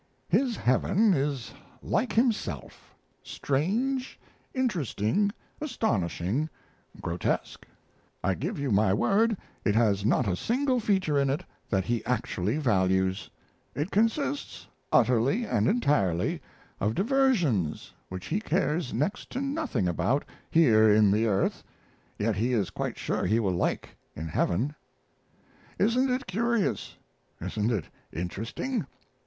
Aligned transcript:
His 0.29 0.57
heaven 0.57 1.13
is 1.13 1.53
like 1.83 2.13
himself: 2.13 2.95
strange, 3.21 4.19
interesting, 4.51 5.31
astonishing, 5.61 6.49
grotesque. 6.99 7.67
I 8.23 8.33
give 8.33 8.57
you 8.57 8.71
my 8.71 8.95
word 8.95 9.37
it 9.63 9.75
has 9.75 10.03
not 10.03 10.27
a 10.27 10.35
single 10.35 10.79
feature 10.79 11.19
in 11.19 11.29
it 11.29 11.45
that 11.69 11.85
he 11.85 12.03
actually 12.05 12.57
values. 12.57 13.29
It 13.75 13.91
consists 13.91 14.65
utterly 14.91 15.45
and 15.45 15.67
entirely 15.67 16.41
of 16.79 16.95
diversions 16.95 17.93
which 18.09 18.25
he 18.25 18.39
cares 18.39 18.95
next 18.95 19.29
to 19.33 19.39
nothing 19.39 19.87
about 19.87 20.25
here 20.49 20.91
in 20.91 21.11
the 21.11 21.27
earth, 21.27 21.63
yet 22.17 22.35
he 22.35 22.53
is 22.53 22.71
quite 22.71 22.97
sure 22.97 23.27
he 23.27 23.39
will 23.39 23.53
like 23.53 23.95
in 24.15 24.29
heaven. 24.29 24.73
Isn't 25.77 26.09
it 26.09 26.25
curious? 26.25 26.97
Isn't 27.39 27.69
it 27.71 27.85
interesting? 28.11 28.87